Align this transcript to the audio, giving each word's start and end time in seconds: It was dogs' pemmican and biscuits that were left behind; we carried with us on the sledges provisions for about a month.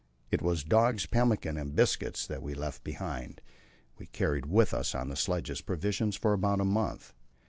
It 0.31 0.41
was 0.41 0.63
dogs' 0.63 1.05
pemmican 1.05 1.57
and 1.57 1.75
biscuits 1.75 2.25
that 2.25 2.41
were 2.41 2.55
left 2.55 2.83
behind; 2.83 3.39
we 3.99 4.07
carried 4.07 4.47
with 4.47 4.73
us 4.73 4.95
on 4.95 5.09
the 5.09 5.15
sledges 5.15 5.61
provisions 5.61 6.15
for 6.15 6.33
about 6.33 6.59
a 6.59 6.65
month. 6.65 7.13